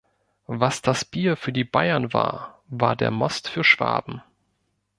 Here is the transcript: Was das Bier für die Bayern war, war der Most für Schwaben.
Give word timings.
Was 0.47 0.81
das 0.81 1.05
Bier 1.05 1.37
für 1.37 1.53
die 1.53 1.63
Bayern 1.63 2.11
war, 2.11 2.63
war 2.69 2.95
der 2.95 3.11
Most 3.11 3.47
für 3.47 3.63
Schwaben. 3.63 4.23